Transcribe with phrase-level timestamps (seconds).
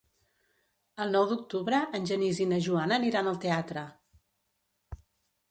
[1.03, 3.85] El nou d'octubre en Genís i na Joana aniran al teatre.